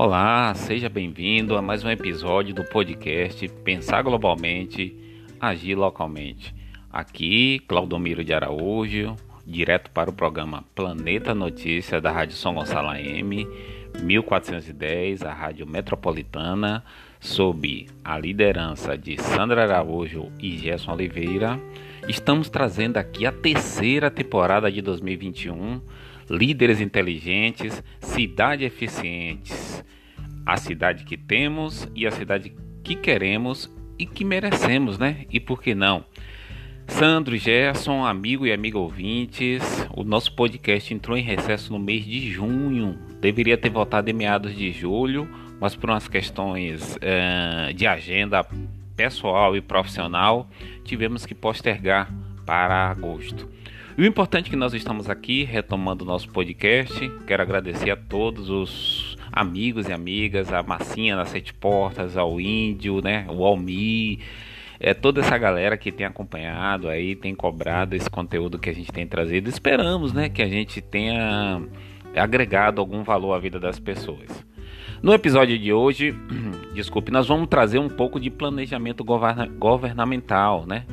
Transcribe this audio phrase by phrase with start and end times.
[0.00, 4.96] Olá, seja bem-vindo a mais um episódio do podcast Pensar Globalmente,
[5.40, 6.54] Agir Localmente.
[6.88, 13.44] Aqui, Claudomiro de Araújo, direto para o programa Planeta Notícia da Rádio São Gonçalo AM,
[14.00, 16.84] 1410, a Rádio Metropolitana,
[17.18, 21.58] sob a liderança de Sandra Araújo e Gerson Oliveira.
[22.06, 25.80] Estamos trazendo aqui a terceira temporada de 2021
[26.30, 29.67] líderes inteligentes, cidade eficientes.
[30.48, 35.26] A cidade que temos e a cidade que queremos e que merecemos, né?
[35.30, 36.06] E por que não?
[36.86, 39.62] Sandro Gerson, amigo e amiga ouvintes,
[39.94, 42.98] o nosso podcast entrou em recesso no mês de junho.
[43.20, 45.28] Deveria ter voltado em meados de julho,
[45.60, 48.42] mas por umas questões uh, de agenda
[48.96, 50.48] pessoal e profissional,
[50.82, 52.10] tivemos que postergar
[52.46, 53.46] para agosto.
[53.98, 57.06] E o importante é que nós estamos aqui retomando o nosso podcast.
[57.26, 63.00] Quero agradecer a todos os amigos e amigas, a Massinha nas Sete Portas, ao Índio,
[63.00, 64.18] né, o Almi,
[64.80, 68.90] é, toda essa galera que tem acompanhado aí, tem cobrado esse conteúdo que a gente
[68.90, 69.48] tem trazido.
[69.48, 71.62] Esperamos, né, que a gente tenha
[72.16, 74.44] agregado algum valor à vida das pessoas.
[75.00, 76.12] No episódio de hoje,
[76.74, 80.84] desculpe, nós vamos trazer um pouco de planejamento governa governamental, né?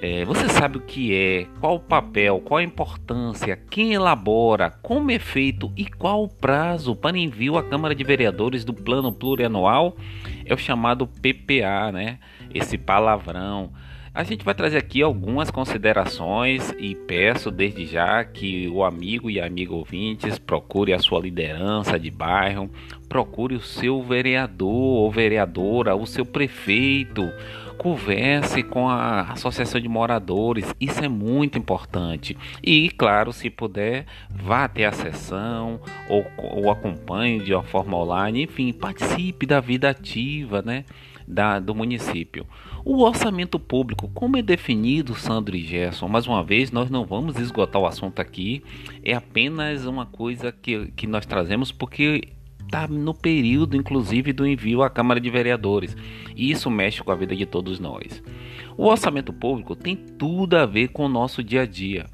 [0.00, 5.10] É, você sabe o que é, qual o papel, qual a importância, quem elabora, como
[5.10, 9.96] é feito e qual o prazo para envio à Câmara de Vereadores do Plano Plurianual?
[10.44, 12.20] É o chamado PPA, né?
[12.54, 13.72] Esse palavrão.
[14.18, 19.40] A gente vai trazer aqui algumas considerações e peço desde já que o amigo e
[19.40, 22.68] amiga ouvintes procure a sua liderança de bairro,
[23.08, 27.30] procure o seu vereador ou vereadora, o seu prefeito
[27.78, 32.36] converse com a associação de moradores, isso é muito importante.
[32.60, 38.42] E, claro, se puder, vá até a sessão ou, ou acompanhe de uma forma online,
[38.42, 40.84] enfim, participe da vida ativa, né?
[41.24, 42.44] Da, do município.
[42.84, 46.08] O orçamento público, como é definido, Sandro e Gerson?
[46.08, 48.62] Mais uma vez, nós não vamos esgotar o assunto aqui,
[49.02, 52.28] é apenas uma coisa que, que nós trazemos porque
[52.64, 55.96] está no período, inclusive, do envio à Câmara de Vereadores.
[56.36, 58.22] E isso mexe com a vida de todos nós.
[58.76, 62.06] O orçamento público tem tudo a ver com o nosso dia a dia.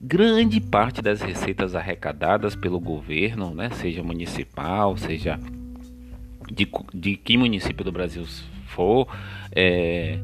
[0.00, 5.38] Grande parte das receitas arrecadadas pelo governo, né, seja municipal, seja
[6.50, 8.26] de, de que município do Brasil
[8.72, 9.06] for,
[9.54, 10.18] é,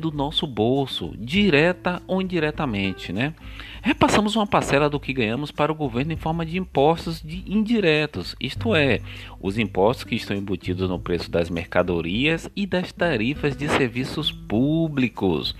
[0.00, 3.34] do nosso bolso, direta ou indiretamente, né?
[3.82, 8.34] Repassamos uma parcela do que ganhamos para o governo em forma de impostos de indiretos,
[8.40, 9.00] isto é,
[9.40, 15.54] os impostos que estão embutidos no preço das mercadorias e das tarifas de serviços públicos.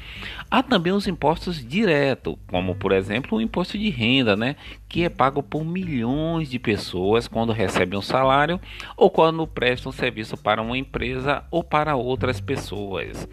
[0.54, 4.54] Há também os impostos diretos, como por exemplo o imposto de renda, né,
[4.88, 8.60] que é pago por milhões de pessoas quando recebem um salário
[8.96, 13.28] ou quando prestam serviço para uma empresa ou para outras pessoas.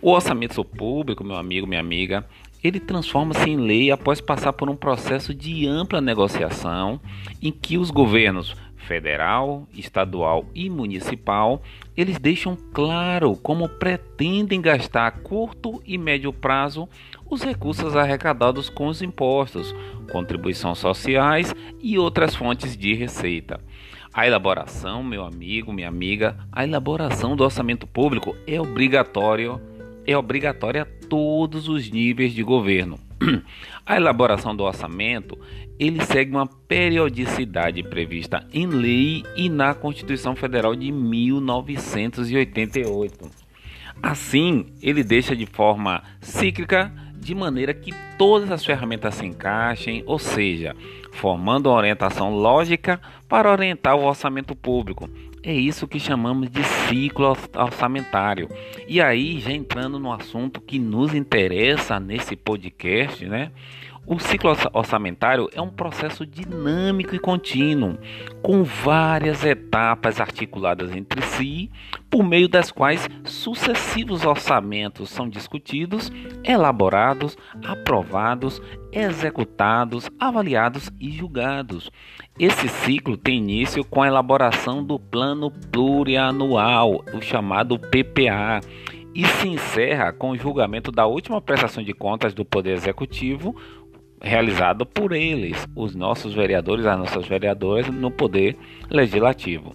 [0.00, 2.26] O orçamento público, meu amigo, minha amiga,
[2.64, 6.98] ele transforma-se em lei após passar por um processo de ampla negociação
[7.42, 8.56] em que os governos
[8.86, 11.62] federal, estadual e municipal,
[11.96, 16.88] eles deixam claro como pretendem gastar a curto e médio prazo
[17.28, 19.74] os recursos arrecadados com os impostos,
[20.10, 23.60] contribuições sociais e outras fontes de receita.
[24.12, 29.60] A elaboração, meu amigo, minha amiga, a elaboração do orçamento público é obrigatório
[30.06, 32.98] é obrigatória a todos os níveis de governo.
[33.84, 35.36] A elaboração do orçamento
[35.78, 43.30] ele segue uma periodicidade prevista em lei e na Constituição Federal de 1988.
[44.02, 50.18] Assim, ele deixa de forma cíclica, de maneira que todas as ferramentas se encaixem, ou
[50.18, 50.74] seja,
[51.12, 55.08] formando uma orientação lógica para orientar o orçamento público,
[55.42, 58.48] é isso que chamamos de ciclo orçamentário.
[58.86, 63.50] E aí, já entrando no assunto que nos interessa nesse podcast, né?
[64.04, 67.96] O ciclo orçamentário é um processo dinâmico e contínuo,
[68.42, 71.70] com várias etapas articuladas entre si,
[72.10, 76.10] por meio das quais sucessivos orçamentos são discutidos,
[76.42, 78.60] elaborados, aprovados,
[78.90, 81.88] executados, avaliados e julgados.
[82.36, 88.60] Esse ciclo tem início com a elaboração do Plano Plurianual, o chamado PPA,
[89.14, 93.54] e se encerra com o julgamento da última prestação de contas do Poder Executivo,
[94.22, 98.56] realizado por eles, os nossos vereadores, as nossas vereadoras, no Poder
[98.90, 99.74] Legislativo.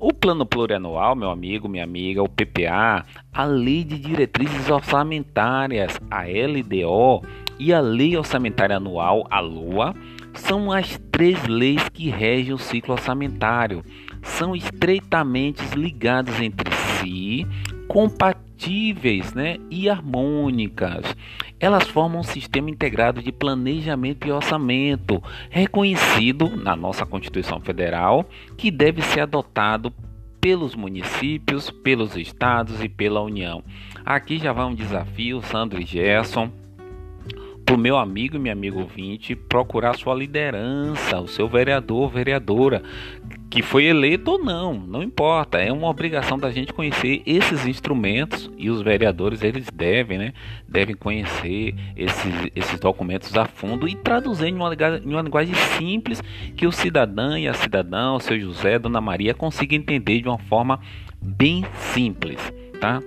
[0.00, 6.22] O Plano Plurianual, meu amigo, minha amiga, o PPA, a Lei de Diretrizes Orçamentárias, a
[6.22, 7.22] LDO,
[7.58, 9.94] e a Lei Orçamentária Anual, a LOA,
[10.34, 13.84] são as três leis que regem o ciclo orçamentário.
[14.22, 17.46] são estreitamente ligadas entre si,
[17.88, 21.04] compatíveis né, e harmônicas.
[21.62, 28.68] Elas formam um sistema integrado de planejamento e orçamento, reconhecido na nossa Constituição Federal, que
[28.68, 29.92] deve ser adotado
[30.40, 33.62] pelos municípios, pelos estados e pela União.
[34.04, 36.50] Aqui já vai um desafio, Sandro e Gerson
[37.64, 42.82] para o meu amigo e minha amigo ouvinte procurar sua liderança, o seu vereador, vereadora,
[43.52, 45.58] que foi eleito ou não, não importa.
[45.58, 50.32] É uma obrigação da gente conhecer esses instrumentos e os vereadores eles devem, né?
[50.66, 56.22] Devem conhecer esses, esses documentos a fundo e traduzir em uma, em uma linguagem simples
[56.56, 60.38] que o cidadão e a cidadã, o seu José, Dona Maria, consigam entender de uma
[60.38, 60.80] forma
[61.20, 61.62] bem
[61.92, 62.40] simples,
[62.80, 63.02] tá?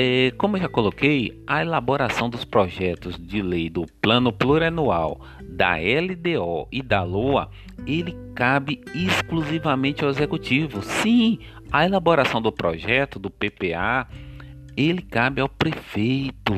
[0.00, 6.68] É, como já coloquei, a elaboração dos projetos de lei do Plano Plurianual, da LDO
[6.70, 7.50] e da LOA,
[7.84, 10.82] ele cabe exclusivamente ao Executivo.
[10.82, 11.40] Sim,
[11.72, 14.06] a elaboração do projeto do PPA,
[14.76, 16.54] ele cabe ao prefeito.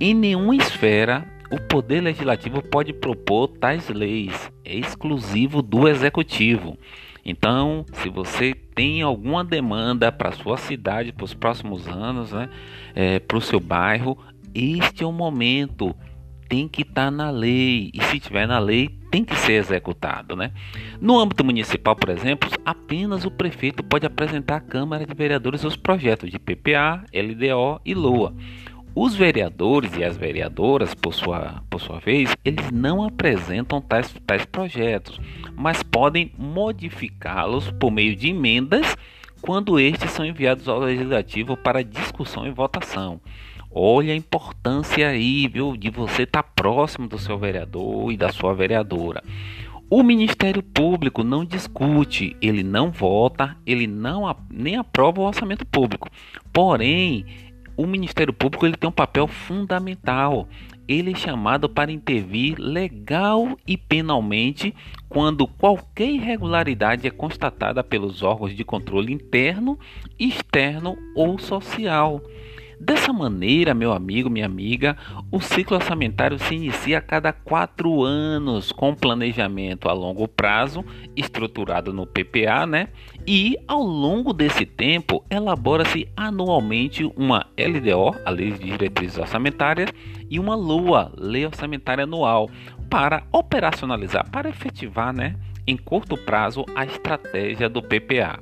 [0.00, 6.76] Em nenhuma esfera o Poder Legislativo pode propor tais leis, é exclusivo do Executivo.
[7.24, 12.50] Então, se você tem alguma demanda para sua cidade para os próximos anos, né,
[12.94, 14.18] é, para o seu bairro,
[14.54, 15.96] este é o momento.
[16.48, 20.36] Tem que estar tá na lei e se tiver na lei tem que ser executado,
[20.36, 20.52] né?
[21.00, 25.74] No âmbito municipal, por exemplo, apenas o prefeito pode apresentar à Câmara de Vereadores os
[25.74, 28.32] projetos de PPA, LDO e LOA.
[28.98, 34.46] Os vereadores e as vereadoras, por sua, por sua vez, eles não apresentam tais, tais
[34.46, 35.20] projetos,
[35.54, 38.96] mas podem modificá-los por meio de emendas
[39.42, 43.20] quando estes são enviados ao legislativo para discussão e votação.
[43.70, 48.30] Olha a importância aí, viu, de você estar tá próximo do seu vereador e da
[48.30, 49.22] sua vereadora.
[49.90, 56.08] O Ministério Público não discute, ele não vota, ele não nem aprova o orçamento público.
[56.52, 57.24] Porém,
[57.76, 60.48] o Ministério Público ele tem um papel fundamental.
[60.88, 64.74] Ele é chamado para intervir legal e penalmente
[65.08, 69.78] quando qualquer irregularidade é constatada pelos órgãos de controle interno,
[70.18, 72.22] externo ou social.
[72.78, 74.98] Dessa maneira, meu amigo, minha amiga,
[75.32, 80.84] o ciclo orçamentário se inicia a cada quatro anos, com planejamento a longo prazo,
[81.16, 82.88] estruturado no PPA, né?
[83.26, 89.90] E ao longo desse tempo, elabora-se anualmente uma LDO, a Lei de Diretrizes Orçamentárias,
[90.28, 92.50] e uma LUA, Lei Orçamentária Anual,
[92.90, 95.34] para operacionalizar, para efetivar, né?
[95.66, 98.38] Em curto prazo, a estratégia do PPA.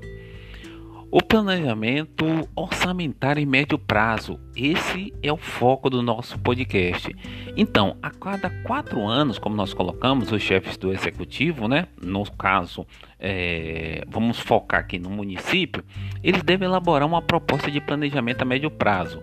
[1.17, 2.27] O planejamento
[2.57, 7.15] orçamentário em médio prazo, esse é o foco do nosso podcast.
[7.57, 11.87] Então, a cada quatro anos, como nós colocamos os chefes do executivo, né?
[12.03, 12.85] No caso,
[13.17, 15.85] é, vamos focar aqui no município,
[16.21, 19.23] eles devem elaborar uma proposta de planejamento a médio prazo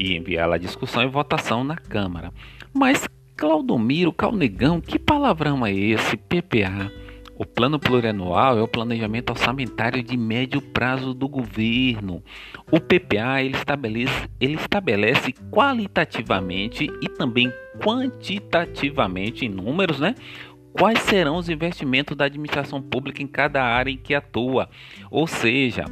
[0.00, 2.32] e enviá-la à discussão e votação na Câmara.
[2.72, 3.06] Mas,
[3.36, 6.16] Claudomiro, Calnegão, que palavrão é esse?
[6.16, 6.90] PPA.
[7.38, 12.22] O plano plurianual é o planejamento orçamentário de médio prazo do governo.
[12.72, 20.14] O PPA ele estabelece, ele estabelece qualitativamente e também quantitativamente em números, né?
[20.72, 24.70] Quais serão os investimentos da administração pública em cada área em que atua?
[25.10, 25.84] Ou seja,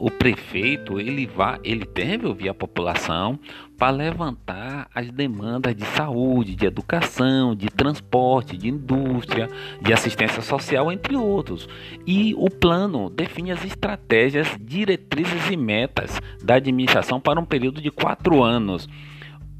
[0.00, 3.38] o prefeito ele vai, ele deve ouvir a população
[3.76, 9.48] para levantar as demandas de saúde, de educação, de transporte, de indústria,
[9.80, 11.68] de assistência social, entre outros.
[12.06, 17.90] E o plano define as estratégias, diretrizes e metas da administração para um período de
[17.90, 18.88] quatro anos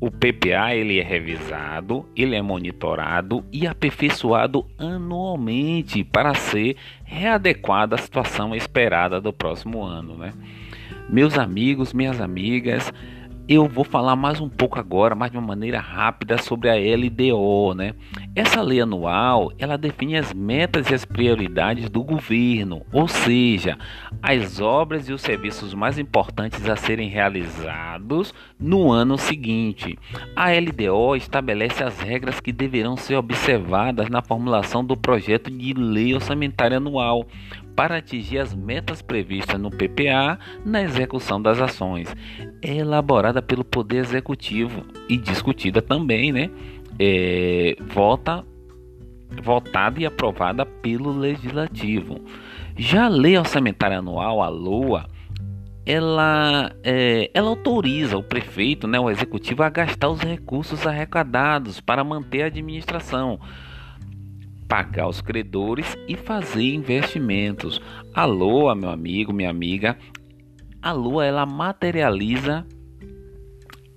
[0.01, 7.99] o PPA ele é revisado, ele é monitorado e aperfeiçoado anualmente para ser readequado à
[7.99, 10.33] situação esperada do próximo ano, né?
[11.11, 12.91] Meus amigos, minhas amigas,
[13.53, 17.75] eu vou falar mais um pouco agora, mais de uma maneira rápida sobre a LDO,
[17.75, 17.95] né?
[18.33, 23.77] Essa lei anual, ela define as metas e as prioridades do governo, ou seja,
[24.23, 29.99] as obras e os serviços mais importantes a serem realizados no ano seguinte.
[30.37, 36.15] A LDO estabelece as regras que deverão ser observadas na formulação do projeto de lei
[36.15, 37.27] orçamentária anual
[37.81, 42.15] para atingir as metas previstas no PPA na execução das ações.
[42.61, 46.51] É elaborada pelo Poder Executivo e discutida também, né?
[46.99, 48.45] É, vota,
[49.43, 52.21] votada e aprovada pelo Legislativo.
[52.77, 55.07] Já a Lei Orçamentária Anual, a LOA,
[55.87, 62.05] ela, é, ela autoriza o prefeito, né, o executivo, a gastar os recursos arrecadados para
[62.05, 63.41] manter a administração
[64.71, 67.83] pagar os credores e fazer investimentos.
[68.15, 69.99] A Lua, meu amigo, minha amiga,
[70.81, 72.65] a Lua ela materializa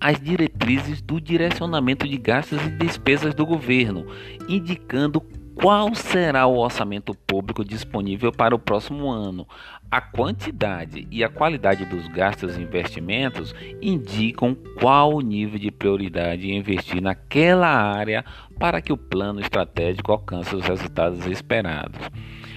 [0.01, 4.08] as diretrizes do direcionamento de gastos e despesas do governo,
[4.50, 5.22] indicando
[5.56, 9.48] qual será o orçamento público disponível para o próximo ano.
[9.89, 16.51] A quantidade e a qualidade dos gastos e investimentos indicam qual o nível de prioridade
[16.51, 18.25] investir naquela área
[18.63, 22.00] para que o plano estratégico alcance os resultados esperados.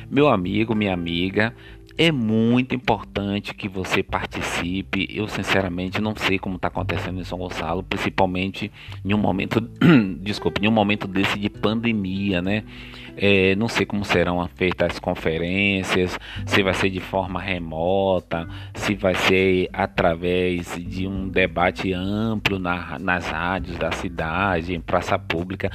[0.09, 1.53] Meu amigo, minha amiga,
[1.99, 5.09] é muito importante que você participe.
[5.11, 8.71] Eu sinceramente não sei como está acontecendo em São Gonçalo, principalmente
[9.05, 9.61] em um momento,
[10.21, 12.65] desculpe, em um momento desse de pandemia, né?
[13.17, 18.95] É, não sei como serão feitas as conferências, se vai ser de forma remota, se
[18.95, 25.71] vai ser através de um debate amplo na, nas rádios da cidade, em praça pública.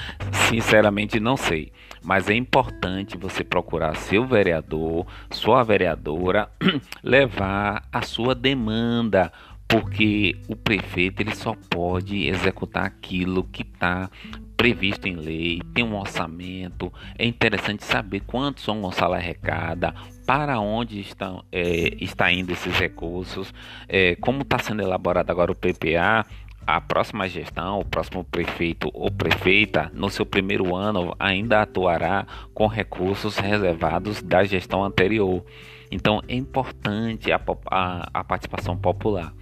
[0.50, 1.72] Sinceramente não sei,
[2.04, 6.50] mas é importante você procurar seu vereador, sua vereadora,
[7.04, 9.32] levar a sua demanda
[9.72, 14.10] porque o prefeito ele só pode executar aquilo que está
[14.58, 16.92] previsto em lei, tem um orçamento.
[17.18, 23.54] É interessante saber quanto São Gonçalo arrecada, para onde estão, é, está indo esses recursos,
[23.88, 26.26] é, como está sendo elaborado agora o PPA.
[26.66, 32.68] A próxima gestão, o próximo prefeito ou prefeita, no seu primeiro ano, ainda atuará com
[32.68, 35.44] recursos reservados da gestão anterior.
[35.92, 39.34] Então é importante a, a, a participação popular.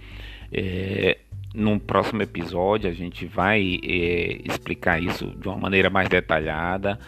[0.52, 1.18] É,
[1.54, 6.98] num próximo episódio a gente vai é, explicar isso de uma maneira mais detalhada.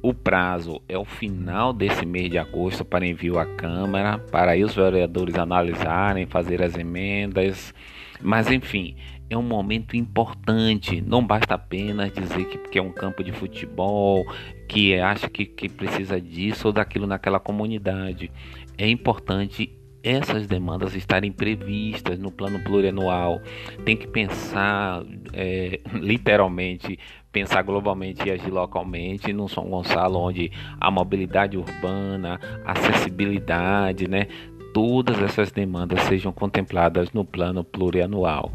[0.00, 4.62] O prazo é o final desse mês de agosto para envio à Câmara, para aí
[4.62, 7.74] os vereadores analisarem, fazer as emendas.
[8.20, 8.94] Mas enfim,
[9.30, 11.00] é um momento importante.
[11.00, 14.24] Não basta apenas dizer que, que é um campo de futebol,
[14.68, 18.30] que acha que, que precisa disso ou daquilo naquela comunidade.
[18.76, 23.40] É importante essas demandas estarem previstas no plano plurianual.
[23.84, 26.98] Tem que pensar é, literalmente,
[27.30, 34.28] pensar globalmente e agir localmente no São Gonçalo, onde a mobilidade urbana, acessibilidade, né?
[34.72, 38.52] Todas essas demandas sejam contempladas no plano plurianual.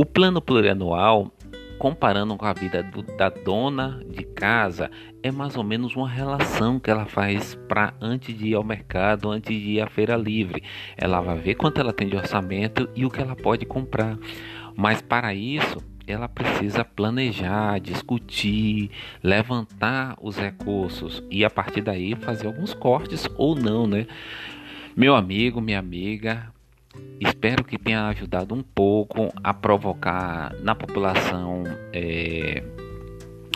[0.00, 1.30] O plano plurianual
[1.78, 4.90] comparando com a vida do, da dona de casa,
[5.22, 9.30] é mais ou menos uma relação que ela faz para antes de ir ao mercado,
[9.30, 10.62] antes de ir à feira livre.
[10.96, 14.18] Ela vai ver quanto ela tem de orçamento e o que ela pode comprar.
[14.74, 15.76] Mas para isso,
[16.06, 18.90] ela precisa planejar, discutir,
[19.22, 24.06] levantar os recursos e a partir daí fazer alguns cortes ou não, né?
[24.96, 26.50] Meu amigo, minha amiga,
[27.20, 32.62] Espero que tenha ajudado um pouco a provocar na população é,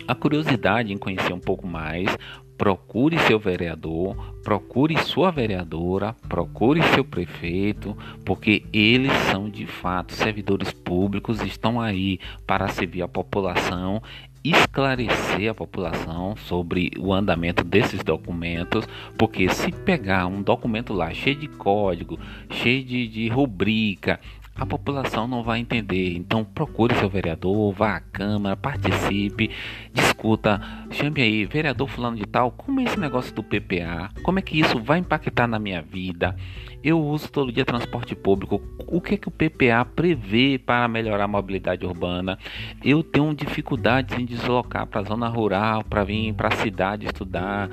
[0.06, 2.16] a curiosidade em conhecer um pouco mais.
[2.56, 4.14] Procure seu vereador,
[4.44, 12.20] procure sua vereadora, procure seu prefeito, porque eles são de fato servidores públicos, estão aí
[12.46, 14.00] para servir a população
[14.44, 18.86] esclarecer a população sobre o andamento desses documentos,
[19.16, 22.18] porque se pegar um documento lá cheio de código,
[22.50, 24.20] cheio de, de rubrica,
[24.54, 26.14] a população não vai entender.
[26.14, 29.50] Então procure seu vereador, vá à Câmara, participe,
[29.92, 34.10] discuta, chame aí, vereador fulano de tal, como é esse negócio do PPA?
[34.22, 36.36] Como é que isso vai impactar na minha vida?
[36.82, 38.62] Eu uso todo dia transporte público.
[38.86, 42.38] O que é que o PPA prevê para melhorar a mobilidade urbana?
[42.84, 47.70] Eu tenho dificuldades em deslocar para a zona rural, para vir para a cidade estudar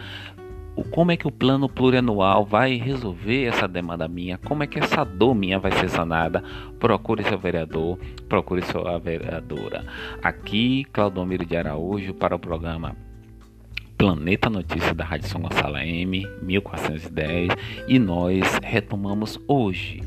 [0.92, 5.04] como é que o plano plurianual vai resolver essa demanda minha, como é que essa
[5.04, 6.44] dor minha vai ser sanada.
[6.80, 9.86] Procure seu vereador, procure sua vereadora.
[10.24, 12.96] Aqui, Claudomiro de Araújo, para o programa
[13.98, 17.50] Planeta Notícias da Rádio São Gonçalo M, 1410,
[17.88, 20.02] e nós retomamos hoje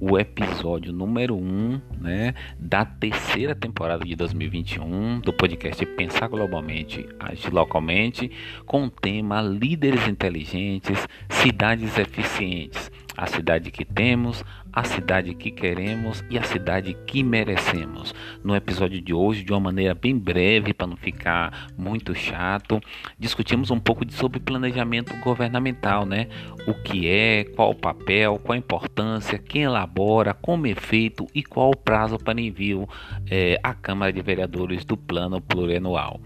[0.00, 7.08] o episódio número 1 um, né, da terceira temporada de 2021 do podcast Pensar Globalmente,
[7.18, 8.30] Agir Localmente,
[8.64, 16.24] com o tema Líderes Inteligentes, Cidades Eficientes a cidade que temos, a cidade que queremos
[16.30, 18.14] e a cidade que merecemos.
[18.44, 22.80] No episódio de hoje, de uma maneira bem breve, para não ficar muito chato,
[23.18, 26.28] discutimos um pouco sobre planejamento governamental, né?
[26.68, 31.42] O que é, qual o papel, qual a importância, quem elabora, como é feito e
[31.42, 32.88] qual o prazo para envio
[33.28, 36.20] é, à Câmara de Vereadores do Plano Plurianual,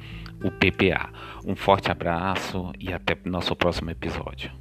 [0.44, 1.08] o PPA.
[1.46, 4.52] Um forte abraço e até nosso próximo episódio.